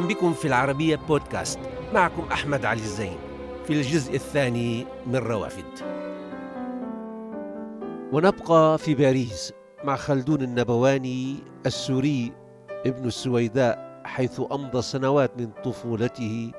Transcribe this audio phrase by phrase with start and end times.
[0.00, 1.58] أهلا بكم في العربية بودكاست.
[1.94, 3.16] معكم أحمد علي الزين.
[3.66, 5.64] في الجزء الثاني من روافد.
[8.12, 9.52] ونبقى في باريس
[9.84, 11.36] مع خلدون النبواني
[11.66, 12.32] السوري
[12.86, 16.52] ابن السويداء حيث أمضى سنوات من طفولته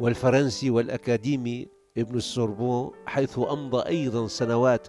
[0.00, 1.68] والفرنسي والأكاديمي
[1.98, 4.88] ابن السوربون حيث أمضى أيضا سنوات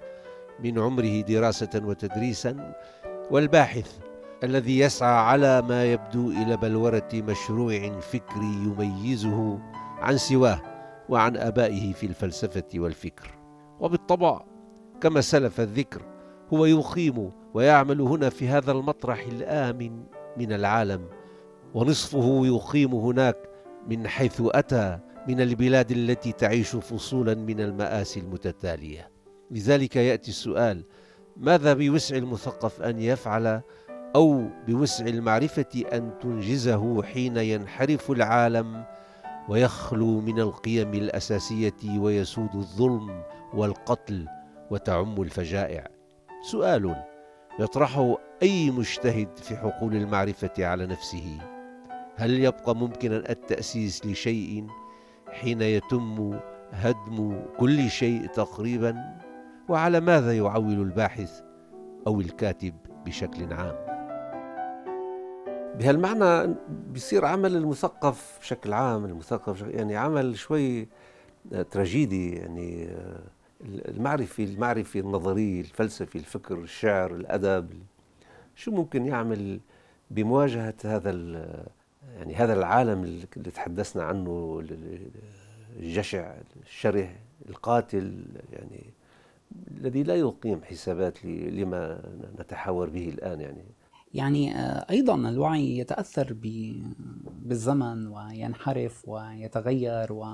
[0.63, 2.73] من عمره دراسة وتدريسا
[3.31, 4.10] والباحث
[4.43, 9.59] الذي يسعى على ما يبدو إلى بلورة مشروع فكري يميزه
[9.99, 10.61] عن سواه
[11.09, 13.31] وعن آبائه في الفلسفة والفكر.
[13.79, 14.41] وبالطبع
[15.01, 16.01] كما سلف الذكر
[16.53, 20.03] هو يقيم ويعمل هنا في هذا المطرح الآمن
[20.37, 21.05] من العالم
[21.73, 23.37] ونصفه يقيم هناك
[23.89, 29.11] من حيث أتى من البلاد التي تعيش فصولا من المآسي المتتالية.
[29.51, 30.83] لذلك يأتي السؤال
[31.37, 33.61] ماذا بوسع المثقف أن يفعل
[34.15, 38.83] أو بوسع المعرفة أن تنجزه حين ينحرف العالم
[39.49, 43.23] ويخلو من القيم الأساسية ويسود الظلم
[43.53, 44.27] والقتل
[44.71, 45.87] وتعم الفجائع.
[46.51, 46.95] سؤال
[47.59, 51.37] يطرحه أي مجتهد في حقول المعرفة على نفسه.
[52.15, 54.67] هل يبقى ممكنا التأسيس لشيء
[55.31, 56.39] حين يتم
[56.71, 59.19] هدم كل شيء تقريبا؟
[59.69, 61.41] وعلى ماذا يعول الباحث
[62.07, 62.73] أو الكاتب
[63.05, 63.90] بشكل عام؟
[65.75, 70.87] بهالمعنى بيصير عمل المثقف بشكل عام المثقف يعني عمل شوي
[71.53, 73.23] آه، تراجيدي يعني آه،
[73.65, 77.69] المعرفي المعرفي النظري الفلسفي الفكر الشعر الأدب
[78.55, 79.59] شو ممكن يعمل
[80.11, 81.11] بمواجهة هذا
[82.15, 84.63] يعني هذا العالم اللي تحدثنا عنه
[85.79, 87.09] الجشع الشره
[87.49, 88.83] القاتل يعني
[89.71, 92.01] الذي لا يقيم حسابات لما
[92.39, 93.63] نتحاور به الآن يعني.
[94.13, 96.35] يعني آه، أيضا الوعي يتأثر
[97.41, 100.25] بالزمن وينحرف ويتغير و...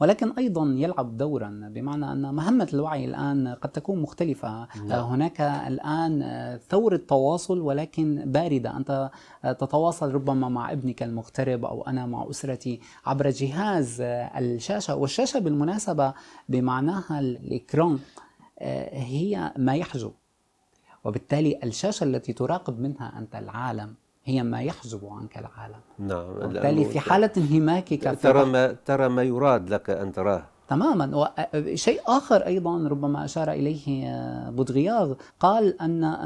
[0.00, 4.48] ولكن أيضا يلعب دورا بمعنى أن مهمة الوعي الآن قد تكون مختلفة.
[4.48, 5.04] آه، نعم.
[5.04, 8.76] هناك الآن آه، ثورة تواصل ولكن باردة.
[8.76, 9.10] أنت
[9.42, 14.96] تتواصل ربما مع ابنك المغترب أو أنا مع أسرتي عبر جهاز الشاشة.
[14.96, 16.14] والشاشة بالمناسبة
[16.48, 17.98] بمعناها الاكران
[18.92, 20.12] هي ما يحجب.
[21.04, 23.94] وبالتالي الشاشة التي تراقب منها أنت العالم
[24.24, 25.80] هي ما يحجب عنك العالم.
[25.98, 30.44] نعم وبالتالي في حالة انهماكك ترى ما ترى ما يراد لك أن تراه.
[30.68, 31.34] تماما.
[31.54, 34.04] وشيء آخر أيضا ربما أشار إليه
[34.50, 36.16] بودغياغ قال أن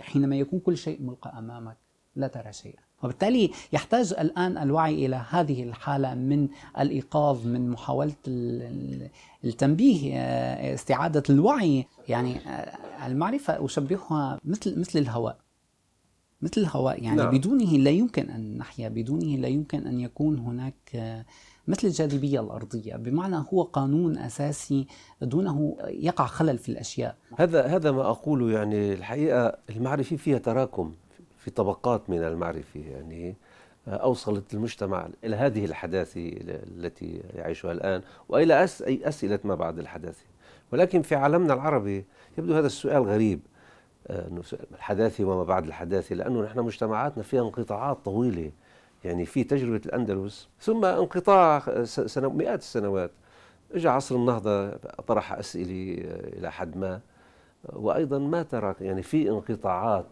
[0.00, 1.76] حينما يكون كل شيء ملقى أمامك
[2.16, 2.89] لا ترى شيئا.
[3.02, 8.12] وبالتالي يحتاج الآن الوعي إلى هذه الحالة من الإيقاظ من محاولة
[9.44, 10.14] التنبيه
[10.74, 11.86] استعادة الوعي.
[12.08, 12.36] يعني
[13.06, 15.38] المعرفة أشبهها مثل مثل الهواء
[16.42, 17.02] مثل الهواء.
[17.02, 17.38] يعني نعم.
[17.38, 21.24] بدونه لا يمكن أن نحيا بدونه لا يمكن أن يكون هناك
[21.68, 22.96] مثل الجاذبية الأرضية.
[22.96, 24.86] بمعنى هو قانون أساسي
[25.22, 27.16] دونه يقع خلل في الأشياء.
[27.36, 30.94] هذا هذا ما أقوله يعني الحقيقة المعرفة فيها تراكم.
[31.40, 33.36] في طبقات من المعرفة يعني
[33.88, 40.24] آه، أوصلت المجتمع إلى هذه الحداثة التي يعيشها الآن وإلى أي أسئلة ما بعد الحداثة.
[40.72, 42.04] ولكن في عالمنا العربي
[42.38, 43.40] يبدو هذا السؤال غريب
[44.06, 44.30] آه،
[44.74, 48.52] الحداثة وما بعد الحداثة لأنه نحن مجتمعاتنا فيها انقطاعات طويلة
[49.04, 51.62] يعني في تجربة الأندلس ثم انقطاع
[52.16, 53.10] مئات السنوات.
[53.74, 54.70] اجى عصر النهضة
[55.06, 57.00] طرح أسئلة آه، إلى حد ما
[57.64, 60.06] وأيضا ما ترك يعني في انقطاعات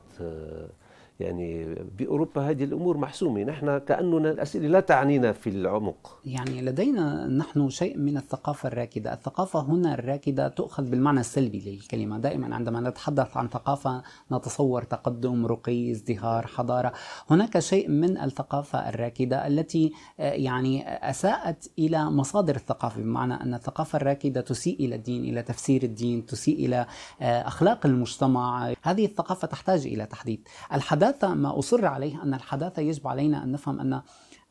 [1.21, 3.45] يعني بأوروبا هذه الأمور محسومة.
[3.45, 6.21] نحن كأننا الأسئلة لا تعنينا في العمق.
[6.25, 9.13] يعني لدينا نحن شيء من الثقافة الراكدة.
[9.13, 12.19] الثقافة هنا الراكدة تؤخذ بالمعنى السلبي للكلمة.
[12.19, 16.93] دائما عندما نتحدث عن ثقافة نتصور تقدم رقي ازدهار حضارة.
[17.31, 23.01] هناك شيء من الثقافة الراكدة التي آه، يعني أساءت إلى مصادر الثقافة.
[23.01, 26.87] بمعنى أن الثقافة الراكدة تسيء إلى الدين إلى تفسير الدين تسيء إلى
[27.21, 28.73] آه، أخلاق المجتمع.
[28.83, 30.39] هذه الثقافة تحتاج إلى تحديث
[30.73, 34.03] الحداثة الحداثة ما أصر عليه أن الحداثة يجب علينا أن نفهم أن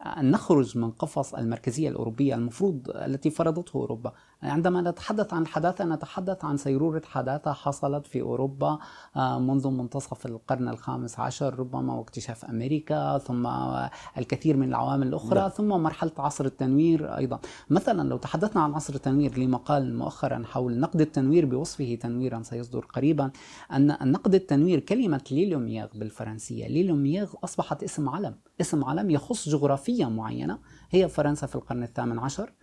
[0.01, 4.13] أن نخرج من قفص المركزية الأوروبية المفروض التي فرضته أوروبا.
[4.43, 8.79] عندما نتحدث عن الحداثة نتحدث عن سيرورة حداثة حصلت في أوروبا
[9.15, 13.47] آه، منذ منتصف القرن الخامس عشر ربما واكتشاف أمريكا ثم
[14.17, 15.49] الكثير من العوامل الأخرى لا.
[15.49, 17.39] ثم مرحلة عصر التنوير أيضا.
[17.69, 23.31] مثلا لو تحدثنا عن عصر التنوير لمقال مؤخرا حول نقد التنوير بوصفه تنويرا سيصدر قريبا
[23.73, 26.67] أن نقد التنوير كلمة ليلومياغ بالفرنسية.
[26.67, 30.59] ليلومياغ أصبحت اسم علم اسم علم يخص جغرافية معينة.
[30.89, 32.53] هي فرنسا في القرن الثامن عشر.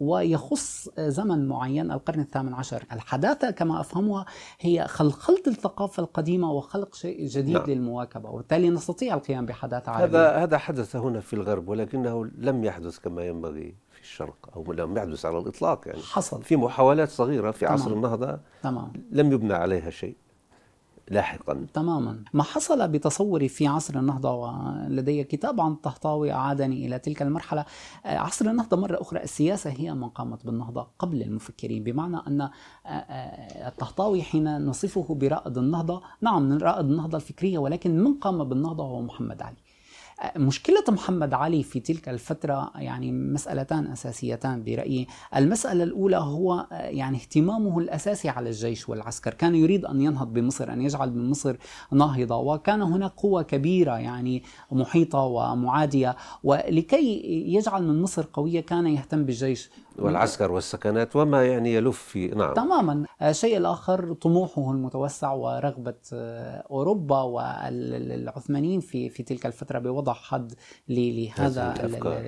[0.00, 4.24] ويخص زمن معين القرن الثامن عشر الحداثة كما أفهمها
[4.60, 7.66] هي خلخلة الثقافة القديمة وخلق شيء جديد نعم.
[7.66, 12.98] للمواكبة وبالتالي نستطيع القيام بحداثة عربية هذا هذا حدث هنا في الغرب ولكنه لم يحدث
[12.98, 17.60] كما ينبغي في الشرق أو لم يحدث على الإطلاق يعني حصل في محاولات صغيرة في
[17.60, 17.72] تمام.
[17.72, 18.92] عصر النهضة تمام.
[19.10, 20.16] لم يبنى عليها شيء
[21.10, 21.66] لاحقا.
[21.74, 22.24] تماما.
[22.32, 27.64] ما حصل بتصوري في عصر النهضة ولدي كتاب عن الطهطاوي أعادني إلى تلك المرحلة.
[28.04, 31.84] عصر النهضة مرة أخرى السياسة هي من قامت بالنهضة قبل المفكرين.
[31.84, 32.50] بمعنى أن آه،
[32.86, 39.02] آه، الطهطاوي حين نصفه برائد النهضة نعم رائد النهضة الفكرية ولكن من قام بالنهضة هو
[39.02, 39.56] محمد علي.
[40.36, 45.06] مشكلة محمد علي في تلك الفترة يعني مسألتان أساسيتان برأيي.
[45.36, 49.34] المسألة الأولى هو يعني اهتمامه الأساسي على الجيش والعسكر.
[49.34, 51.56] كان يريد أن ينهض بمصر أن يجعل من مصر
[51.92, 56.16] ناهضة وكان هناك قوة كبيرة يعني محيطة ومعادية.
[56.44, 59.70] ولكي يجعل من مصر قوية كان يهتم بالجيش
[60.00, 62.54] والعسكر والسكنات وما يعني يلف في نعم.
[62.54, 63.04] تماما.
[63.22, 70.52] الشيء الآخر طموحه المتوسع ورغبة آه، أوروبا والعثمانيين في في تلك الفترة بوضع حد
[70.88, 71.74] لهذا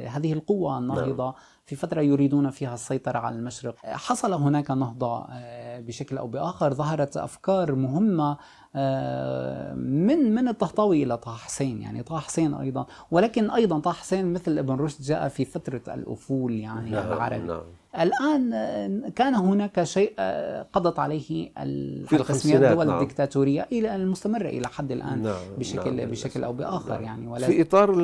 [0.08, 1.34] هذه القوة الناهضة نعم.
[1.64, 7.16] في فترة يريدون فيها السيطرة على المشرق حصل هناك نهضة آه، بشكل أو بآخر ظهرت
[7.16, 8.36] أفكار مهمة
[8.76, 14.32] آه، من من الطهطاوي إلى طه حسين يعني طه حسين أيضا ولكن أيضا طه حسين
[14.32, 17.62] مثل ابن رشد جاء في فترة الأفول يعني نعم العربي نعم.
[18.00, 23.00] الآن آه، كان هناك شيء آه، قضت عليه التسميات الدول نعم.
[23.00, 25.34] الدكتاتورية إلى المستمرة إلى حد الآن نعم.
[25.58, 26.10] بشكل نعم.
[26.10, 27.02] بشكل أو بآخر نعم.
[27.02, 27.94] يعني ولا في إطار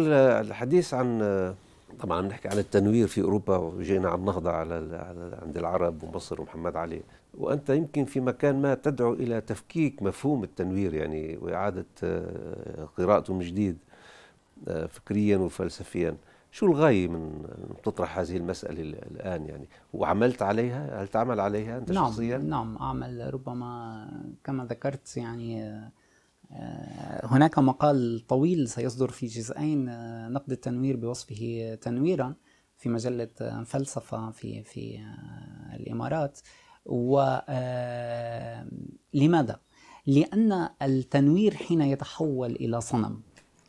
[0.41, 1.23] الحديث عن
[2.01, 4.75] طبعا نحكي عن التنوير في أوروبا وجينا عن النهضه على
[5.43, 7.03] عند العرب ومصر ومحمد علي.
[7.39, 13.41] وأنت يمكن في مكان ما تدعو إلى تفكيك مفهوم التنوير يعني وإعادة آه، قراءته من
[13.41, 13.79] جديد
[14.69, 16.17] آه، فكريا وفلسفيا.
[16.51, 17.43] شو الغاية من
[17.85, 23.35] تطرح هذه المسألة الآن يعني؟ وعملت عليها؟ هل تعمل عليها أنت نعم شخصيا؟ نعم أعمل
[23.35, 24.09] ربما
[24.45, 25.91] كما ذكرت يعني آه،
[27.25, 29.85] هناك مقال طويل سيصدر في جزئين
[30.33, 32.35] نقد التنوير بوصفه تنويرا
[32.77, 33.29] في مجلة
[33.65, 34.99] فلسفة في في
[35.75, 36.41] الإمارات.
[36.89, 37.53] ولماذا؟
[39.53, 39.61] آه،
[40.07, 43.21] لأن التنوير حين يتحول إلى صنم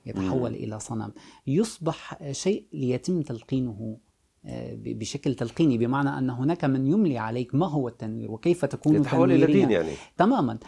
[0.05, 1.11] يتحول إلى صنم
[1.47, 3.97] يصبح شيء ليتم تلقينه
[4.45, 9.31] آه، بشكل تلقيني بمعنى أن هناك من يملي عليك ما هو التنوير وكيف تكون يتحول
[9.31, 9.91] إلى دين يعني.
[10.17, 10.59] تماما.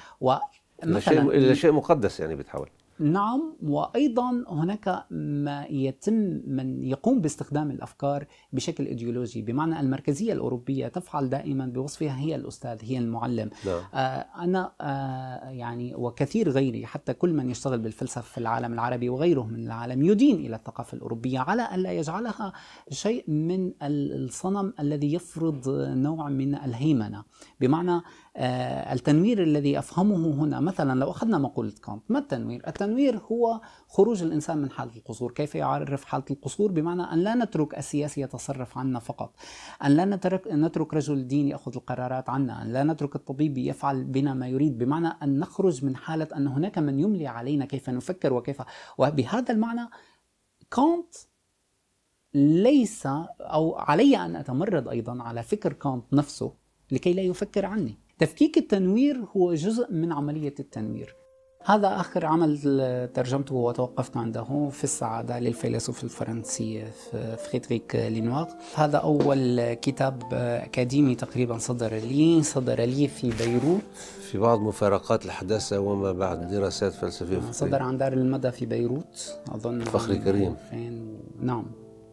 [0.83, 2.69] ومثلا إلى شيء مقدس يعني بيتحول.
[3.00, 11.30] نعم وأيضا هناك ما يتم من يقوم باستخدام الأفكار بشكل إيديولوجي بمعنى المركزية الأوروبية تفعل
[11.30, 13.50] دائما بوصفها هي الأستاذ هي المعلم.
[13.66, 13.81] نعم.
[13.94, 19.44] آه أنا آه يعني وكثير غيري حتى كل من يشتغل بالفلسفه في العالم العربي وغيره
[19.44, 22.54] من العالم يدين إلى الثقافة الأوروبية على أن لا يجعلها
[22.89, 27.24] شيء من الصنم الذي يفرض نوع من الهيمنة.
[27.62, 28.01] بمعنى
[28.38, 34.57] التنوير الذي أفهمه هنا مثلا لو أخذنا مقولة كانت ما التنوير؟ التنوير هو خروج الإنسان
[34.57, 39.36] من حالة القصور، كيف يعرف حالة القصور؟ بمعنى أن لا نترك السياسي يتصرف عنا فقط،
[39.83, 44.34] أن لا نترك نترك رجل الدين يأخذ القرارات عنا، أن لا نترك الطبيب يفعل بنا
[44.34, 48.62] ما يريد، بمعنى أن نخرج من حالة أن هناك من يملي علينا كيف نفكر وكيف
[48.98, 49.89] وبهذا المعنى
[50.72, 51.15] كانت
[52.34, 53.08] ليس
[53.39, 56.53] أو علي أن أتمرد أيضا على فكر كانت نفسه
[56.91, 61.16] لكي لا يفكر عني تفكيك التنوير هو جزء من عملية التنوير.
[61.66, 62.58] هذا آخر عمل
[63.13, 66.86] ترجمته وتوقفت عنده في السعادة للفيلسوف الفرنسي
[67.38, 68.48] فريدريك لينوار.
[68.75, 73.82] هذا أول كتاب أكاديمي تقريبا صدر لي صدر لي في بيروت.
[74.32, 77.51] في بعض مفارقات الحداثة وما بعد دراسات فلسفية.
[77.51, 80.56] صدر عن دار المدى في بيروت أظن فخري كريم.
[81.40, 81.66] نعم.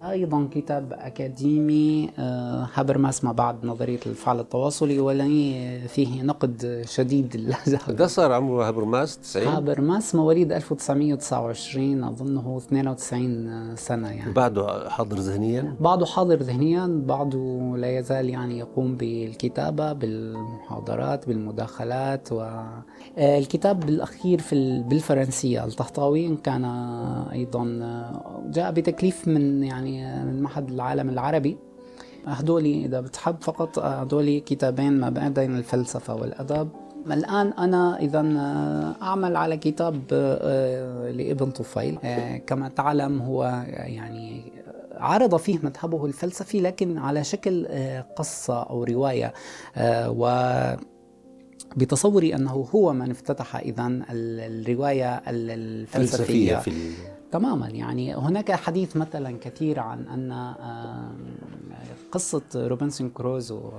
[0.05, 2.11] أيضا كتاب أكاديمي
[2.75, 7.55] هابرماس ما بعد نظرية الفعل التواصلي ولي فيه نقد شديد
[7.89, 14.33] ده صار عمره هابرماس 90 هابرماس مواليد 1929 أظنه 92 سنة يعني.
[14.33, 23.89] بعده حاضر ذهنيا؟ بعده حاضر ذهنيا بعده لا يزال يعني يقوم بالكتابة بالمحاضرات بالمداخلات والكتاب
[23.89, 26.65] الأخير في بالفرنسية الطهطاوي كان
[27.33, 27.65] أيضا
[28.51, 31.57] جاء بتكليف من يعني يعني من معهد العالم العربي.
[32.27, 36.69] هدولي إذا بتحب فقط هدولي كتابين ما بين الفلسفة والأدب.
[37.07, 38.21] الآن أنا إذا
[39.03, 41.99] أعمل على كتاب آه، لابن طفيل.
[42.05, 44.53] آه، كما تعلم هو يعني
[44.97, 49.33] عرض فيه مذهبه الفلسفي لكن على شكل آه، قصة أو رواية.
[50.07, 50.53] و
[51.77, 56.57] بتصوري أنه هو من افتتح إذا الرواية الفلسفية.
[56.57, 56.93] في
[57.33, 57.69] تماما.
[57.69, 60.55] يعني هناك حديث مثلا كثير عن أن
[62.13, 63.73] قصة روبنسون كروزو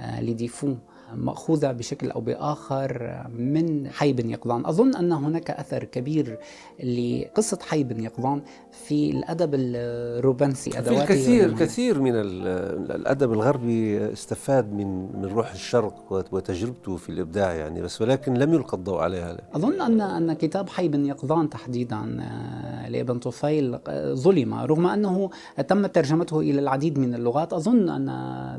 [0.00, 0.74] لديفو
[1.14, 4.66] مأخوذة بشكل أو بآخر من حي بن يقظان.
[4.66, 6.38] أظن أن هناك أثر كبير
[6.84, 14.86] لقصة حي بن يقظان في الأدب الروبنسي في الكثير كثير من الأدب الغربي استفاد من
[15.16, 19.36] من روح الشرق وتجربته في الإبداع يعني بس ولكن لم يلقى الضوء عليها.
[19.54, 24.54] أظن أن أن كتاب حي بن يقظان تحديدا آه، لابن طفيل آه، ظلم.
[24.54, 25.30] رغم أنه
[25.68, 28.06] تم ترجمته إلى العديد من اللغات أظن أن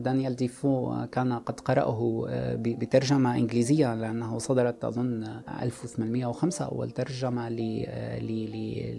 [0.03, 7.49] دانيال ديفو كان قد قرأه آه، بترجمة إنجليزية لأنه صدرت أظن 1805 أول ترجمة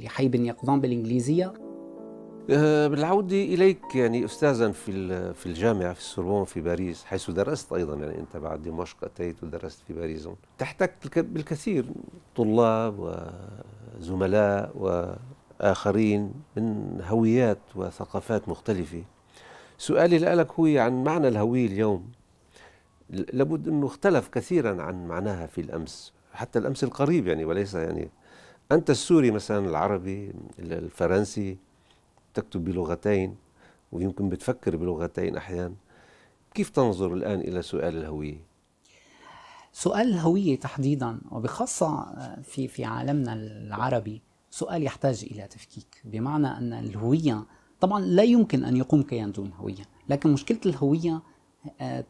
[0.03, 1.53] لحي بن يقظان بالإنجليزية.
[2.51, 7.95] أه، بالعودة إليك يعني أستاذا في في الجامعة في السوربون في باريس حيث درست أيضا
[7.95, 10.29] يعني أنت بعد دمشق أتيت ودرست في باريس.
[10.59, 11.85] تحتك بالكثير
[12.37, 13.23] طلاب
[13.99, 14.73] وزملاء
[15.61, 19.03] وآخرين من هويات وثقافات مختلفة.
[19.79, 22.18] سؤالي لك هو عن معنى الهوية اليوم.
[23.11, 28.11] لابد أنه اختلف كثيرا عن معناها في الأمس حتى الأمس القريب يعني وليس يعني.
[28.73, 31.57] أنت السوري مثلا العربي الفرنسي
[32.35, 33.37] تكتب بلغتين
[33.93, 35.75] ويمكن بتفكر بلغتين أحيانا.
[36.55, 38.41] كيف تنظر الآن إلى سؤال الهوية؟
[39.73, 42.07] سؤال الهوية تحديدا وبخاصة
[42.43, 46.03] في في عالمنا العربي سؤال يحتاج إلى تفكيك.
[46.05, 47.45] بمعنى أن الهوية
[47.81, 51.23] طبعا لا يمكن أن يقوم كيان دون هوية لكن مشكلة الهوية آه،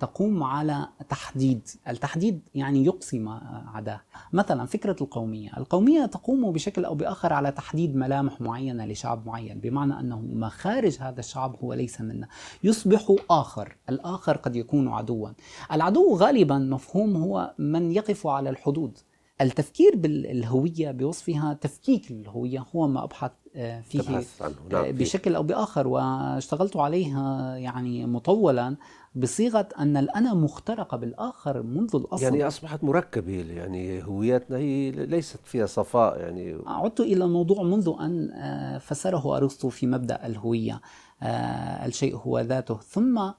[0.01, 1.69] تقوم على تحديد.
[1.89, 4.01] التحديد يعني يقصي ما عداه
[4.33, 5.51] مثلا فكرة القومية.
[5.57, 10.97] القومية تقوم بشكل أو بآخر على تحديد ملامح معينة لشعب معين بمعنى أنه ما خارج
[11.01, 12.29] هذا الشعب هو ليس منا.
[12.65, 13.77] يصبح آخر.
[13.89, 15.29] الآخر قد يكون عدوا.
[15.73, 18.99] العدو غالبا مفهوم هو من يقف على الحدود.
[19.41, 24.55] التفكير بالهوية بوصفها تفكيك الهوية هو ما أبحث فيه تبحث عنه.
[24.71, 25.89] نعم آه، بشكل أو بآخر.
[25.89, 28.77] واشتغلت عليها يعني مطولا
[29.15, 32.23] بصيغة أن الأنا مخترقة بالآخر منذ الأصل.
[32.23, 36.59] يعني أصبحت مركبة يعني هوياتنا هي ليست فيها صفاء يعني.
[36.67, 40.81] عدت إلى الموضوع منذ أن آه، فسره أرسطو في مبدأ الهوية
[41.23, 42.75] الشيء هو ذاته.
[42.75, 43.31] ثم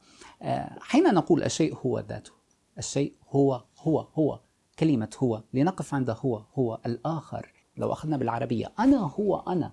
[0.81, 2.31] حين نقول الشيء هو ذاته
[2.77, 4.39] الشيء هو هو هو
[4.79, 7.53] كلمة هو لنقف عند هو هو الآخر.
[7.77, 9.71] لو أخذنا بالعربية أنا هو أنا.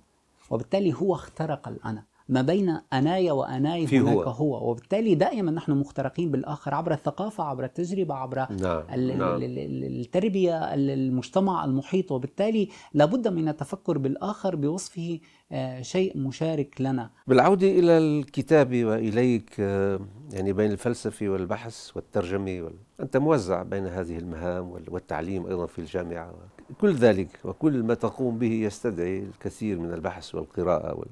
[0.50, 4.22] وبالتالي هو اخترق الأنا ما بين أناي وأناي هناك هو.
[4.22, 8.82] هو وبالتالي دائما نحن مخترقين بالآخر عبر الثقافة عبر التجربة عبر نعم.
[8.90, 9.38] نعم.
[9.42, 15.20] التربية المجتمع المحيط وبالتالي لابد من التفكر بالآخر بوصفه
[15.52, 20.00] آه، شيء مشارك لنا بالعودة إلى الكتاب وإليك آه،
[20.32, 22.74] يعني بين الفلسفة والبحث والترجمة وال...
[23.00, 26.34] أنت موزع بين هذه المهام والتعليم أيضا في الجامعة
[26.80, 31.08] كل ذلك وكل ما تقوم به يستدعي الكثير من البحث والقراءة وال...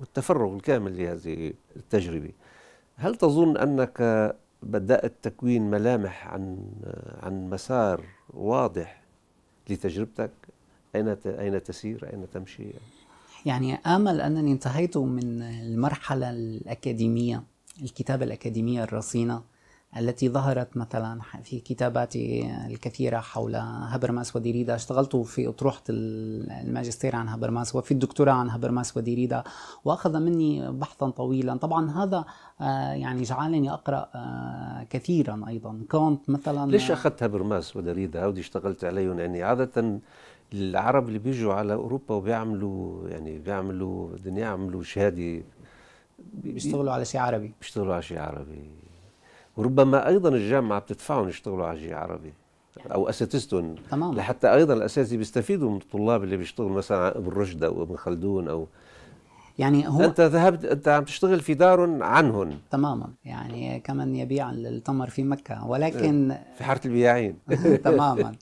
[0.00, 2.30] والتفرغ الكامل لهذه التجربة.
[2.96, 6.58] هل تظن أنك بدأت تكوين ملامح عن
[7.22, 9.02] عن مسار واضح
[9.70, 10.30] لتجربتك؟
[10.94, 12.64] أين أين تسير؟ أين تمشي؟
[13.46, 17.42] يعني آمل أنني انتهيت من المرحلة الأكاديمية
[17.82, 19.42] الكتابة الأكاديمية الرصينة
[19.96, 24.74] التي ظهرت مثلا في كتاباتي الكثيرة حول هبرماس وديريدا.
[24.74, 29.44] اشتغلت في أطروحة الماجستير عن هبرماس وفي الدكتوراه عن هبرماس وديريدا
[29.84, 31.56] وأخذ مني بحثا طويلا.
[31.56, 32.24] طبعا هذا
[32.60, 35.80] آه، يعني جعلني أقرأ آه، كثيرا أيضا.
[35.90, 40.00] كونت مثلا ليش أخذت هبرماس وديريدا؟ هودي اشتغلت عليهم يعني عادة
[40.52, 45.42] العرب اللي بيجوا على أوروبا وبيعملوا يعني بيعملوا بدهم يعملوا شهادة
[46.32, 47.52] بيشتغلوا على شيء عربي.
[47.60, 48.70] بيشتغلوا على شيء عربي.
[49.58, 52.32] وربما أيضا الجامعة بتدفعهم يشتغلوا على شيء عربي
[52.94, 53.74] أو أساتذتهم.
[53.90, 54.14] تمام.
[54.14, 58.66] لحتى أيضا الأساتذة بيستفيدوا من الطلاب اللي بيشتغلوا مثلا ابن رشد أو ابن خلدون أو
[59.58, 62.58] يعني هو أنت ذهبت أنت عم تشتغل في دار عنهم.
[62.70, 63.08] تماما.
[63.24, 65.66] يعني كمن يبيع التمر في مكة.
[65.66, 67.38] ولكن في حارة البياعين.
[67.84, 68.32] تماما.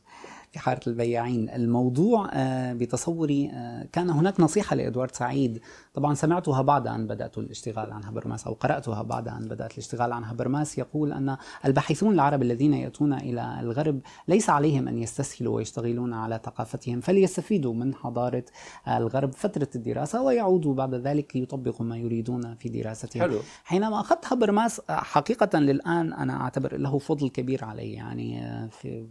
[0.56, 1.50] في حارة البياعين.
[1.50, 5.60] الموضوع آه، بتصوري آه، كان هناك نصيحة لإدوارد سعيد.
[5.94, 10.24] طبعا سمعتها بعد أن بدأت الاشتغال عن هبرماس أو قرأتها بعد أن بدأت الاشتغال عن
[10.24, 16.40] هبرماس يقول أن الباحثون العرب الذين يأتون إلى الغرب ليس عليهم أن يستسهلوا ويشتغلون على
[16.44, 18.44] ثقافتهم فليستفيدوا من حضارة
[18.88, 23.22] الغرب فترة الدراسة ويعودوا بعد ذلك يطبقوا ما يريدون في دراستهم.
[23.22, 23.38] حلو.
[23.64, 27.92] حينما أخذت هبرماس حقيقة للآن أنا أعتبر له فضل كبير علي.
[27.92, 29.06] يعني في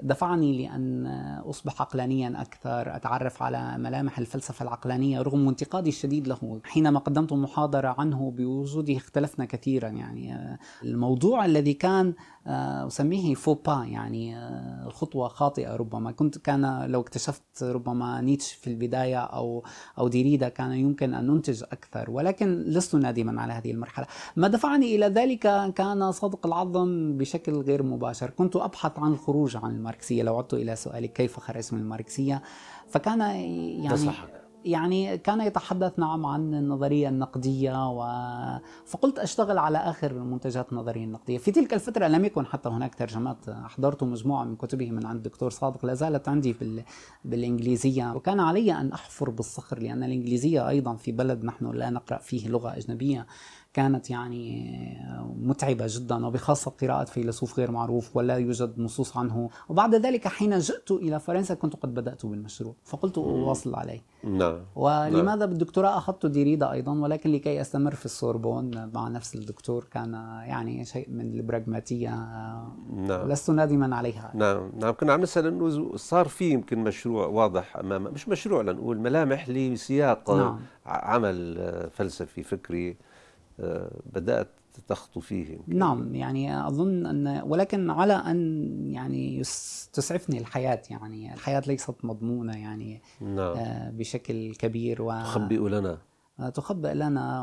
[0.00, 1.06] دفعني لأن
[1.50, 6.60] أصبح عقلانيا أكثر أتعرف على ملامح الفلسفة العقلانية رغم انتقادي الشديد له.
[6.64, 12.14] حينما قدمت محاضرة عنه بوجوده اختلفنا كثيرا يعني الموضوع الذي كان
[12.48, 16.12] آه، أسميه فوبا يعني آه، خطوة خاطئة ربما.
[16.12, 19.64] كنت كان لو اكتشفت ربما نيتش في البداية أو
[19.98, 24.06] أو ديريدا كان يمكن أن ننتج أكثر ولكن لست نادما على هذه المرحلة.
[24.36, 28.30] ما دفعني إلى ذلك كان صدق العظم بشكل غير مباشر.
[28.30, 30.22] كنت أبحث عن الخروج عن الماركسية.
[30.22, 32.42] لو عدت إلى سؤالك كيف خرجت من الماركسية؟
[32.88, 34.28] فكان يعني نصحك.
[34.64, 38.00] يعني كان يتحدث نعم عن النظرية النقدية و...
[38.86, 41.38] فقلت أشتغل على آخر منتجات النظرية النقدية.
[41.38, 43.48] في تلك الفترة لم يكن حتى هناك ترجمات.
[43.48, 46.84] أحضرت مجموعة من كتبه من عند الدكتور صادق لا زالت عندي بال...
[47.24, 48.14] بالإنجليزية.
[48.14, 52.76] وكان علي أن أحفر بالصخر لأن الإنجليزية أيضا في بلد نحن لا نقرأ فيه لغة
[52.76, 53.26] أجنبية.
[53.72, 54.68] كانت يعني
[55.40, 59.50] متعبة جدا وبخاصة قراءة فيلسوف غير معروف ولا يوجد نصوص عنه.
[59.68, 64.00] وبعد ذلك حين جئت إلى فرنسا كنت قد بدأت بالمشروع فقلت أواصل عليه.
[64.24, 64.60] نعم.
[64.76, 70.84] ولماذا بالدكتوراه؟ أخذت ديريدا أيضا ولكن لكي أستمر في السوربون مع نفس الدكتور كان يعني
[70.84, 72.10] شيء من البراغماتية.
[72.94, 73.28] نعم.
[73.28, 74.32] لست نادما عليها.
[74.34, 74.72] نعم.
[74.78, 74.94] نعم.
[74.94, 80.30] كنا عم نسأل إنه صار في يمكن مشروع واضح أمام مش مشروع لنقول ملامح لسياق
[80.30, 80.60] نعم.
[80.86, 81.58] عمل
[81.92, 82.96] فلسفي فكري.
[84.12, 84.48] بدأت
[84.88, 85.58] تخطو فيه.
[85.66, 89.42] نعم يعني أظن أن ولكن على أن يعني
[89.92, 95.98] تسعفني الحياة يعني الحياة ليست مضمونة يعني نعم آه، بشكل كبير و تخبئ لنا
[96.54, 97.42] تخبئ لنا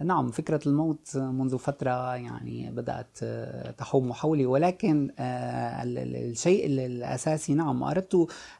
[0.00, 0.04] و...
[0.04, 6.66] نعم فكرة الموت منذ فترة يعني بدأت آه، تحوم حولي ولكن آه، ال- ال- الشيء
[6.66, 8.14] ال- الأساسي نعم أردت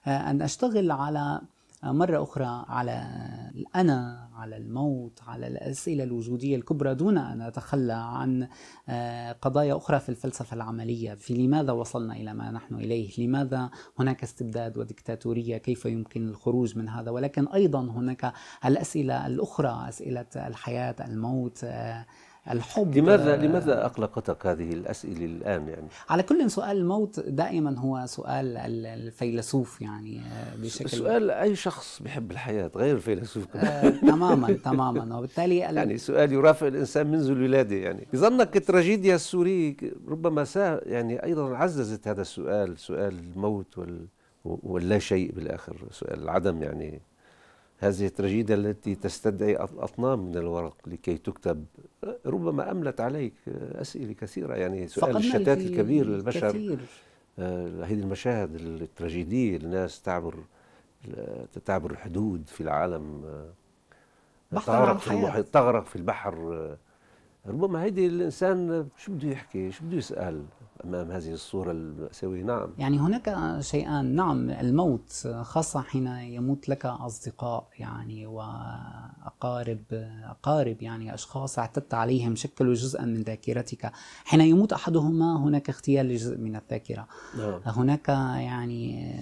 [0.06, 1.40] آه، أن أشتغل على
[1.85, 3.06] مرة أخرى على
[3.54, 8.49] الأنا على الموت على الأسئلة الوجودية الكبرى دون أن أتخلى عن
[8.88, 11.14] آه، قضايا أخرى في الفلسفة العملية.
[11.14, 16.88] في لماذا وصلنا إلى ما نحن إليه؟ لماذا هناك استبداد وديكتاتورية؟ كيف يمكن الخروج من
[16.88, 18.33] هذا؟ ولكن أيضا هناك
[18.64, 22.06] الأسئلة الأخرى أسئلة الحياة الموت آه،
[22.50, 28.03] الحب لماذا آه، لماذا أقلقتك هذه الأسئلة الآن يعني؟ على كل سؤال الموت دائما هو
[28.07, 33.56] سؤال ال- الفيلسوف يعني آه، بشكل سؤال أي شخص بيحب الحياة غير الفيلسوف.
[33.56, 35.19] آه، تماما تماما.
[35.19, 38.06] وبالتالي ال- يعني سؤال يرافق الإنسان منذ الولادة يعني.
[38.13, 39.76] بظنك التراجيديا السوري
[40.09, 44.06] ربما سا يعني أيضا عززت هذا السؤال سؤال الموت وال
[44.45, 47.00] واللا شيء بالآخر سؤال العدم يعني.
[47.78, 51.65] هذه التراجيديا التي تستدعي أط- أطنان من الورق لكي تكتب
[52.26, 53.32] ربما أملت عليك
[53.75, 56.47] أسئلة كثيرة يعني سؤال الشتات الك- الكبير للبشر.
[56.47, 56.78] الكثير.
[57.39, 60.34] آه، هذه المشاهد التراجيدية الناس تعبر
[61.65, 63.23] تعبر الحدود في العالم.
[63.25, 65.10] آه، تغرق في.
[65.10, 66.34] المحيط تغرق في البحر.
[66.54, 66.76] آه،
[67.47, 70.45] ربما هيدي الإنسان شو بده يحكي؟ شو بده يسأل؟
[70.84, 72.43] أمام هذه الصورة المأساوية.
[72.43, 72.69] نعم.
[72.78, 74.15] يعني هناك شيئان.
[74.15, 79.82] نعم الموت خاصة حين يموت لك أصدقاء يعني وأقارب
[80.25, 83.93] أقارب يعني أشخاص اعتدت عليهم شكلوا جزءا من ذاكرتك.
[84.25, 87.06] حين يموت أحدهما هناك اغتيال لجزء من الذاكرة.
[87.39, 87.60] نعم.
[87.67, 89.12] هناك يعني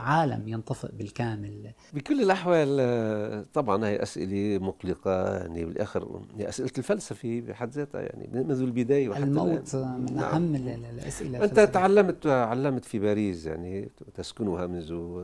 [0.00, 7.40] عالم ينطفئ بالكامل بكل الأحوال آه، طبعا هي أسئلة مقلقة يعني بالآخر هي أسئلة الفلسفة
[7.48, 10.00] بحد ذاتها يعني منذ البداية وحتى الموت الآن.
[10.00, 10.24] من نعم.
[10.34, 11.64] أهم ال- ال- الأسئلة أنت الفلسفية.
[11.64, 15.20] تعلمت علمت في باريس يعني تسكنها منذ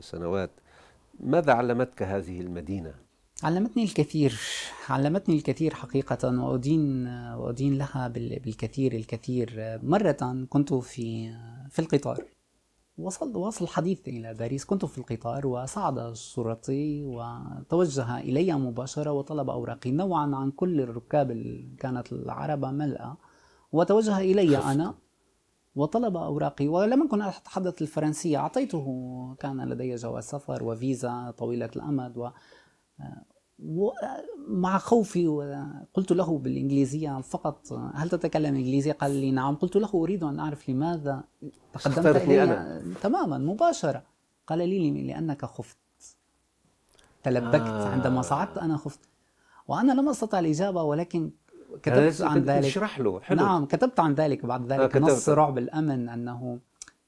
[0.00, 0.50] سنوات
[1.20, 2.94] ماذا علمتك هذه المدينة؟
[3.42, 4.40] علمتني الكثير
[4.88, 11.32] علمتني الكثير حقيقة وأدين وأدين لها بال- بالكثير الكثير مرة كنت في
[11.70, 12.24] في القطار
[13.00, 14.64] وصل وصل الحديث إلى باريس.
[14.64, 21.76] كنت في القطار وصعد الشرطي وتوجه إلي مباشرة وطلب أوراقي نوعا عن كل الركاب ال-
[21.78, 23.16] كانت العربة ملأة
[23.72, 24.94] وتوجه إلي أنا
[25.74, 26.68] وطلب أوراقي.
[26.68, 28.38] ولم أكن أتحدث الفرنسية.
[28.38, 28.86] أعطيته
[29.40, 32.28] كان لدي جواز سفر وفيزا طويلة الأمد و
[33.64, 35.26] ومع خوفي
[35.94, 40.70] قلت له بالإنجليزية فقط هل تتكلم إنجليزية؟ قال لي نعم قلت له أريد أن أعرف
[40.70, 41.24] لماذا
[41.72, 42.82] تقدمت إلي أنا.
[43.02, 44.02] تماما مباشرة
[44.46, 45.78] قال لي لأنك خفت
[47.22, 47.86] تلبكت آه.
[47.86, 47.88] آه.
[47.88, 49.00] عندما صعدت أنا خفت
[49.68, 51.30] وأنا لم أستطع الإجابة ولكن
[51.82, 55.10] كتبت عن ذلك اشرح له حلو نعم كتبت عن ذلك بعد ذلك كتبت.
[55.10, 56.58] نص رعب الأمن أنه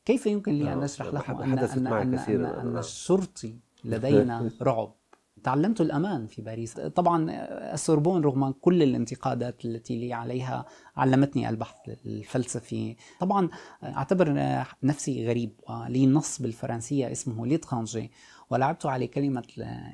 [0.05, 2.79] كيف يمكن لي أن أشرح نعم، له أن, أن, أن, أن, أن نعم.
[2.79, 4.95] الشرطي لدينا رعب
[5.45, 6.73] تعلمت الأمان في باريس.
[6.81, 7.31] طبعا
[7.75, 10.65] السوربون رغم كل الانتقادات التي لي عليها
[10.97, 11.77] علمتني البحث
[12.07, 12.97] الفلسفي.
[13.21, 13.49] طبعا
[13.83, 14.35] أعتبر
[14.83, 15.51] نفسي غريب
[15.89, 18.11] لي نص بالفرنسية اسمه ليترانجي
[18.51, 19.43] ولعبت على كلمة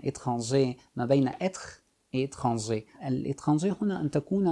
[0.05, 1.81] étranger ما بين être
[2.15, 2.87] étranger.
[3.07, 4.47] ال étranger هنا أن تكون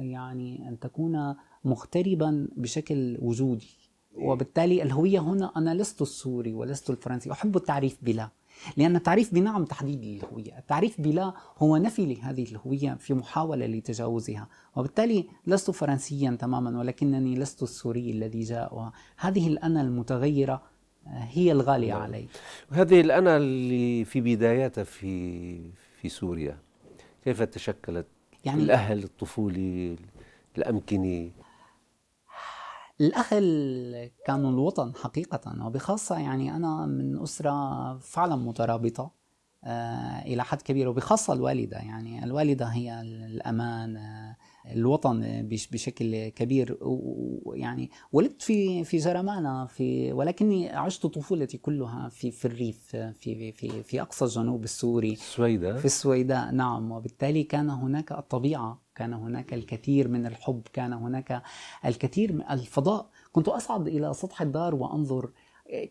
[0.00, 3.70] يعني أن تكون مغتربا بشكل وجودي.
[4.14, 7.32] وبالتالي الهوية هنا أنا لست السوري ولست الفرنسي.
[7.32, 8.28] أحب التعريف بلا.
[8.76, 10.58] لأن التعريف بنعم تحديد الهوية.
[10.58, 14.48] التعريف بلا هو نفي لهذه الهوية في محاولة لتجاوزها.
[14.76, 18.74] وبالتالي لست فرنسيا تماما ولكنني لست السوري الذي جاء.
[18.74, 20.62] وهذه الأنا المتغيرة
[21.06, 22.02] هي الغالية نعم.
[22.02, 22.26] علي.
[22.70, 25.60] هذه الأنا اللي في بداياتها في
[26.00, 26.58] في سوريا
[27.24, 28.06] كيف تشكلت
[28.44, 29.96] يعني الأهل الطفولي
[30.58, 31.30] الأمكنة
[33.00, 39.20] الأهل كانوا الوطن حقيقة وبخاصة يعني أنا من أسرة فعلا مترابطة
[39.64, 41.76] آه، إلى حد كبير وبخاصة الوالدة.
[41.78, 46.78] يعني الوالدة هي الأمان آه، الوطن بشكل كبير.
[46.80, 53.82] ويعني ولدت في في جرمانة في ولكني عشت طفولتي كلها في في الريف في في
[53.82, 55.12] في أقصى الجنوب السوري.
[55.12, 56.92] السويداء في السويداء نعم.
[56.92, 61.42] وبالتالي كان هناك الطبيعة كان هناك الكثير من الحب كان هناك
[61.84, 63.10] الكثير من الفضاء.
[63.32, 65.30] كنت أصعد إلى سطح الدار وأنظر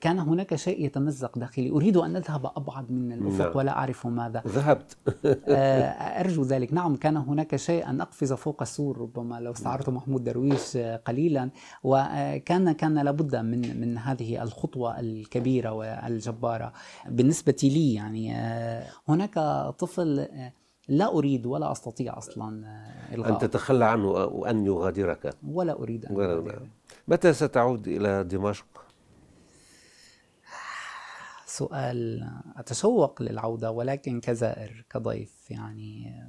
[0.02, 1.70] كان هناك شيء يتمزق داخلي.
[1.70, 3.58] أريد أن أذهب أبعد من الأفق نعم.
[3.58, 4.44] ولا أعرف ماذا.
[4.48, 4.98] ذهبت.
[5.48, 5.86] آه،
[6.20, 6.74] أرجو ذلك.
[6.74, 11.50] نعم كان هناك شيء أن أقفز فوق السور ربما لو استعرت محمود درويش قليلا.
[11.84, 16.74] وكان كان لابد من من هذه الخطوة الكبيرة والجبارة.
[17.10, 19.34] بالنسبة لي يعني آه، هناك
[19.80, 20.54] طفل آه،
[20.88, 22.64] لا أريد ولا أستطيع أصلا
[23.14, 23.34] إلغاء.
[23.34, 25.34] أن تتخلى عنه وأن يغادرك.
[25.48, 26.62] ولا أريد أن يغادرك
[27.08, 28.66] متى ستعود إلى دمشق؟
[31.60, 36.24] سؤال أتشوق للعودة ولكن كزائر كضيف يعني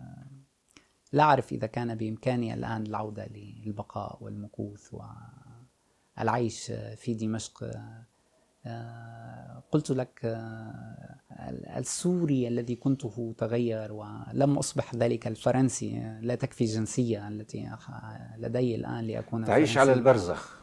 [1.13, 4.95] لا أعرف إذا كان بإمكاني الآن العودة للبقاء والمكوث
[6.19, 7.71] والعيش في دمشق.
[9.73, 10.21] قلت لك
[11.77, 17.71] السوري الذي كنته تغير ولم أصبح ذلك الفرنسي لا تكفي الجنسية التي
[18.39, 20.61] لدي الآن لأكون تعيش على البرزخ.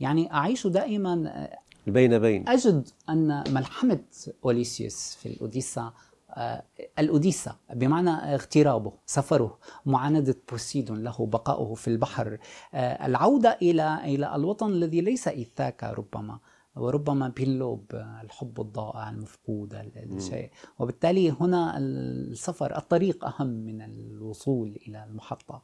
[0.00, 1.48] يعني أعيش دائما
[1.90, 2.48] بين بين.
[2.48, 4.00] أجد أن ملحمة
[4.44, 5.92] أوليسيوس في الأوديسا
[6.30, 6.62] آه،
[6.98, 12.38] الأوديسا بمعنى اغترابه سفره معاندة بوسيدون له بقاؤه في البحر
[12.74, 16.38] آه، العودة إلى إلى الوطن الذي ليس إيثاكا ربما
[16.76, 17.84] وربما بيلوب
[18.22, 25.62] الحب الضائع المفقود الشيء وبالتالي هنا السفر الطريق أهم من الوصول إلى المحطة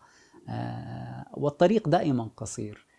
[0.49, 2.87] آه، والطريق دائما قصير.
[2.89, 2.94] آه،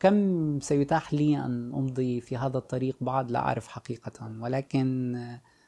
[0.00, 5.16] كم سيتاح لي أن أمضي في هذا الطريق؟ بعد لا أعرف حقيقة ولكن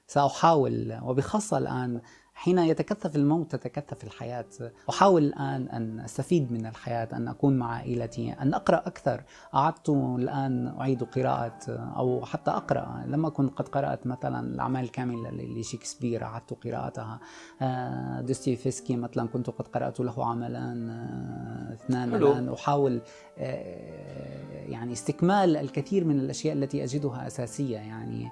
[0.06, 2.00] سأحاول وبخاصة الآن
[2.38, 4.44] حين يتكثف الموت تتكثف الحياة.
[4.90, 9.22] أحاول الآن أن أستفيد من الحياة أن أكون مع عائلتي أن أقرأ أكثر.
[9.54, 11.58] أعدت الآن أعيد قراءة
[11.96, 13.04] أو حتى أقرأ.
[13.06, 17.20] لما كنت قد قرأت مثلا الأعمال الكاملة لشكسبير أعدت قراءتها.
[17.62, 22.48] آه، دوستويفسكي مثلا كنت قد قرأت له عملان آه، اثنان الآن.
[22.48, 23.00] أحاول
[23.38, 27.76] آه، يعني استكمال الكثير من الأشياء التي أجدها أساسية.
[27.76, 28.30] يعني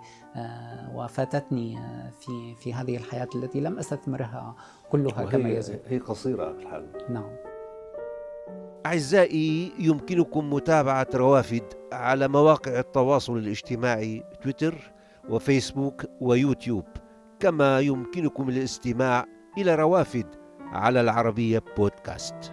[0.94, 1.78] وفاتتني
[2.20, 4.54] في في هذه الحياة التي لم أستثمرها
[4.90, 6.86] كلها كما يجب هي قصيرة الحال.
[7.10, 7.36] نعم.
[8.86, 14.92] أعزائي يمكنكم متابعة روافد على مواقع التواصل الاجتماعي تويتر
[15.28, 16.84] وفيسبوك ويوتيوب
[17.40, 19.24] كما يمكنكم الاستماع
[19.58, 20.26] إلى روافد
[20.60, 22.52] على العربية بودكاست.